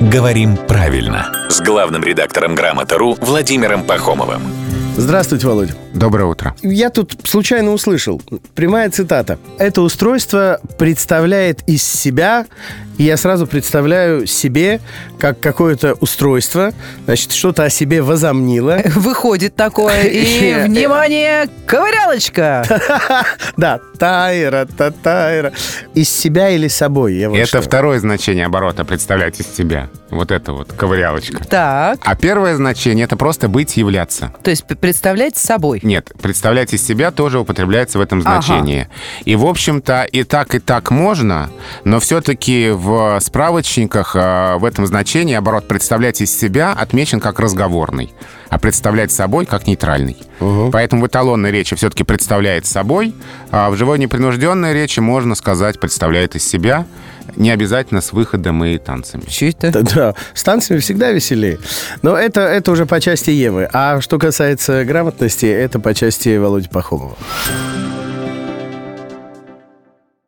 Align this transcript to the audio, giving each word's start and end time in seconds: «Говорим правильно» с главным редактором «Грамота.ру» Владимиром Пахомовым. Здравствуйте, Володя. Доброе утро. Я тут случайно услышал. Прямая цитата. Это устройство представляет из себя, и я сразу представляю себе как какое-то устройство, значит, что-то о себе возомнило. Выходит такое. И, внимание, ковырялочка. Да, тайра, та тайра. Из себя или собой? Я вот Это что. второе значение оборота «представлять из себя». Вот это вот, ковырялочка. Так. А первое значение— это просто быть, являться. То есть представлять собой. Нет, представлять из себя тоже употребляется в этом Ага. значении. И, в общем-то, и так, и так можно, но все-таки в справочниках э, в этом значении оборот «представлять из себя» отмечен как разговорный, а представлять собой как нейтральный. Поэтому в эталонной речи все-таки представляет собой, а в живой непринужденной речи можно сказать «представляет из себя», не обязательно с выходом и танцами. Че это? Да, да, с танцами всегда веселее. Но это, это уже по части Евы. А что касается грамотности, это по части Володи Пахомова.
«Говорим 0.00 0.56
правильно» 0.56 1.30
с 1.50 1.60
главным 1.60 2.02
редактором 2.02 2.54
«Грамота.ру» 2.54 3.18
Владимиром 3.20 3.84
Пахомовым. 3.84 4.40
Здравствуйте, 4.96 5.46
Володя. 5.46 5.74
Доброе 5.92 6.24
утро. 6.24 6.56
Я 6.62 6.88
тут 6.88 7.16
случайно 7.24 7.72
услышал. 7.72 8.20
Прямая 8.54 8.88
цитата. 8.90 9.38
Это 9.58 9.82
устройство 9.82 10.58
представляет 10.78 11.62
из 11.68 11.82
себя, 11.82 12.46
и 13.00 13.04
я 13.04 13.16
сразу 13.16 13.46
представляю 13.46 14.26
себе 14.26 14.78
как 15.18 15.40
какое-то 15.40 15.94
устройство, 16.00 16.74
значит, 17.06 17.32
что-то 17.32 17.64
о 17.64 17.70
себе 17.70 18.02
возомнило. 18.02 18.82
Выходит 18.94 19.56
такое. 19.56 20.02
И, 20.02 20.52
внимание, 20.66 21.48
ковырялочка. 21.66 22.62
Да, 23.56 23.80
тайра, 23.98 24.66
та 24.76 24.90
тайра. 24.90 25.52
Из 25.94 26.08
себя 26.10 26.50
или 26.50 26.68
собой? 26.68 27.14
Я 27.14 27.30
вот 27.30 27.38
Это 27.38 27.46
что. 27.46 27.62
второе 27.62 28.00
значение 28.00 28.46
оборота 28.46 28.84
«представлять 28.84 29.40
из 29.40 29.46
себя». 29.46 29.88
Вот 30.10 30.30
это 30.30 30.52
вот, 30.52 30.72
ковырялочка. 30.72 31.44
Так. 31.44 32.00
А 32.02 32.16
первое 32.16 32.56
значение— 32.56 33.04
это 33.06 33.16
просто 33.16 33.48
быть, 33.48 33.76
являться. 33.76 34.32
То 34.42 34.50
есть 34.50 34.64
представлять 34.66 35.36
собой. 35.36 35.80
Нет, 35.82 36.10
представлять 36.20 36.74
из 36.74 36.86
себя 36.86 37.10
тоже 37.10 37.38
употребляется 37.38 37.98
в 37.98 38.00
этом 38.00 38.20
Ага. 38.20 38.42
значении. 38.42 38.88
И, 39.24 39.36
в 39.36 39.46
общем-то, 39.46 40.04
и 40.04 40.24
так, 40.24 40.54
и 40.54 40.58
так 40.58 40.90
можно, 40.90 41.50
но 41.84 42.00
все-таки 42.00 42.70
в 42.70 42.89
справочниках 43.20 44.16
э, 44.16 44.56
в 44.56 44.64
этом 44.64 44.86
значении 44.86 45.34
оборот 45.34 45.68
«представлять 45.68 46.20
из 46.20 46.36
себя» 46.36 46.72
отмечен 46.72 47.20
как 47.20 47.40
разговорный, 47.40 48.12
а 48.48 48.58
представлять 48.58 49.10
собой 49.12 49.46
как 49.46 49.66
нейтральный. 49.66 50.16
Поэтому 50.72 51.02
в 51.02 51.06
эталонной 51.06 51.50
речи 51.50 51.76
все-таки 51.76 52.04
представляет 52.04 52.66
собой, 52.66 53.14
а 53.50 53.70
в 53.70 53.76
живой 53.76 53.98
непринужденной 53.98 54.72
речи 54.72 55.00
можно 55.00 55.34
сказать 55.34 55.80
«представляет 55.80 56.36
из 56.36 56.46
себя», 56.46 56.86
не 57.36 57.50
обязательно 57.50 58.00
с 58.00 58.12
выходом 58.12 58.64
и 58.64 58.78
танцами. 58.78 59.22
Че 59.28 59.50
это? 59.50 59.70
Да, 59.70 59.82
да, 59.82 60.14
с 60.34 60.42
танцами 60.42 60.78
всегда 60.78 61.12
веселее. 61.12 61.58
Но 62.02 62.16
это, 62.16 62.40
это 62.40 62.72
уже 62.72 62.86
по 62.86 63.00
части 63.00 63.30
Евы. 63.30 63.68
А 63.72 64.00
что 64.00 64.18
касается 64.18 64.84
грамотности, 64.84 65.46
это 65.46 65.78
по 65.78 65.94
части 65.94 66.36
Володи 66.36 66.68
Пахомова. 66.68 67.16